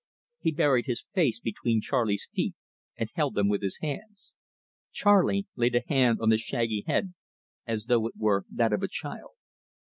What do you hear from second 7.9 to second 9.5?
it were that of a child.